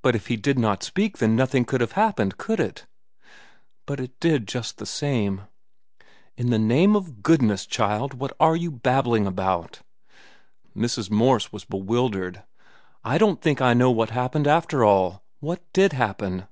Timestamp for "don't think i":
13.18-13.74